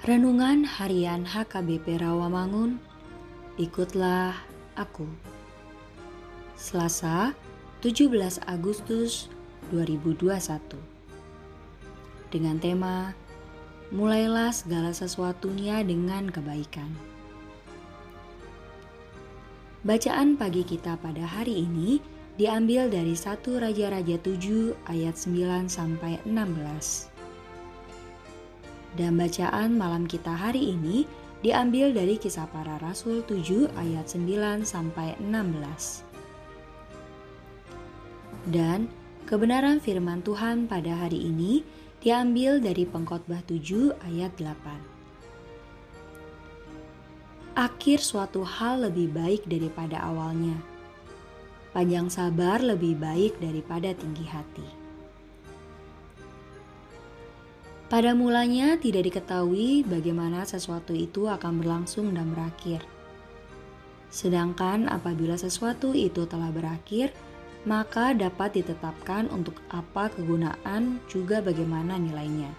[0.00, 2.80] Renungan Harian HKBP Rawamangun,
[3.60, 4.32] ikutlah
[4.72, 5.04] aku.
[6.56, 7.36] Selasa,
[7.84, 9.28] 17 Agustus
[9.68, 10.80] 2021.
[12.32, 13.12] Dengan tema
[13.92, 16.88] Mulailah segala sesuatunya dengan kebaikan.
[19.84, 22.00] Bacaan pagi kita pada hari ini
[22.40, 27.09] diambil dari 1 Raja-Raja 7 ayat 9 sampai 16.
[28.98, 31.06] Dan bacaan malam kita hari ini
[31.40, 36.02] diambil dari kisah para rasul 7 ayat 9 sampai 16.
[38.50, 38.90] Dan
[39.30, 41.62] kebenaran firman Tuhan pada hari ini
[42.00, 44.90] diambil dari pengkhotbah 7 ayat 8.
[47.60, 50.56] Akhir suatu hal lebih baik daripada awalnya.
[51.70, 54.79] Panjang sabar lebih baik daripada tinggi hati.
[57.90, 62.86] Pada mulanya tidak diketahui bagaimana sesuatu itu akan berlangsung dan berakhir.
[64.14, 67.10] Sedangkan apabila sesuatu itu telah berakhir,
[67.66, 72.54] maka dapat ditetapkan untuk apa kegunaan juga bagaimana nilainya.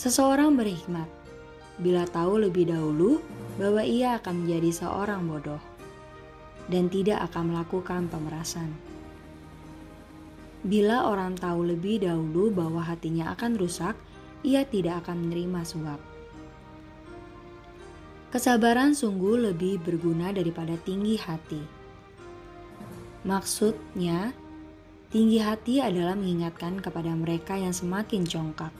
[0.00, 1.06] Seseorang berhikmat
[1.76, 3.20] bila tahu lebih dahulu
[3.60, 5.60] bahwa ia akan menjadi seorang bodoh
[6.72, 8.72] dan tidak akan melakukan pemerasan.
[10.60, 13.96] Bila orang tahu lebih dahulu bahwa hatinya akan rusak,
[14.44, 16.00] ia tidak akan menerima suap.
[18.30, 21.80] Kesabaran sungguh lebih berguna daripada tinggi hati
[23.20, 24.32] Maksudnya,
[25.12, 28.72] tinggi hati adalah mengingatkan kepada mereka yang semakin congkak,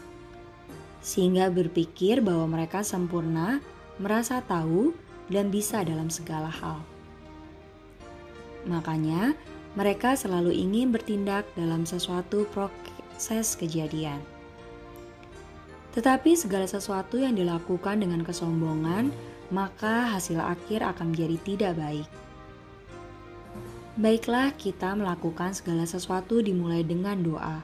[1.04, 3.60] sehingga berpikir bahwa mereka sempurna,
[4.00, 4.96] merasa tahu,
[5.28, 6.80] dan bisa dalam segala hal.
[8.64, 9.36] Makanya,
[9.78, 14.18] mereka selalu ingin bertindak dalam sesuatu proses kejadian.
[15.90, 19.10] Tetapi segala sesuatu yang dilakukan dengan kesombongan,
[19.50, 22.08] maka hasil akhir akan menjadi tidak baik.
[23.98, 27.58] Baiklah kita melakukan segala sesuatu dimulai dengan doa,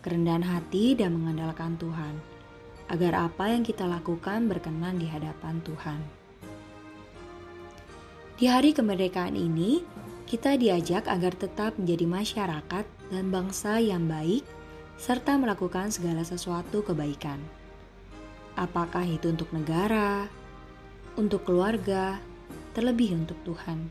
[0.00, 2.14] kerendahan hati dan mengandalkan Tuhan,
[2.86, 6.00] agar apa yang kita lakukan berkenan di hadapan Tuhan.
[8.40, 9.84] Di hari kemerdekaan ini,
[10.30, 14.46] kita diajak agar tetap menjadi masyarakat dan bangsa yang baik,
[14.94, 17.42] serta melakukan segala sesuatu kebaikan.
[18.54, 20.30] Apakah itu untuk negara,
[21.18, 22.22] untuk keluarga,
[22.78, 23.90] terlebih untuk Tuhan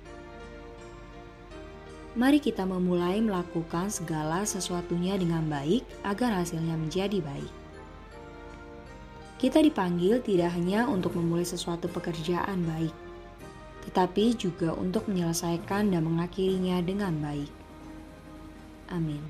[2.17, 7.53] mari kita memulai melakukan segala sesuatunya dengan baik agar hasilnya menjadi baik.
[9.39, 12.91] Kita dipanggil tidak hanya untuk memulai sesuatu pekerjaan baik,
[13.89, 17.49] tetapi juga untuk menyelesaikan dan mengakhirinya dengan baik.
[18.93, 19.25] Amin.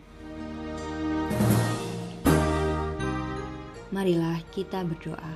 [3.96, 5.34] Marilah kita berdoa.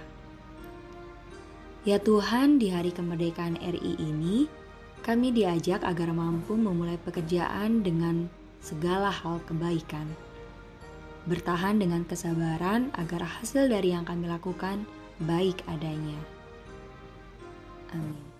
[1.87, 4.51] Ya Tuhan, di hari kemerdekaan RI ini,
[5.07, 8.27] kami diajak agar mampu memulai pekerjaan dengan
[8.59, 10.07] segala hal kebaikan.
[11.27, 14.83] Bertahan dengan kesabaran agar hasil dari yang kami lakukan
[15.23, 16.19] baik adanya.
[17.95, 18.32] Amin.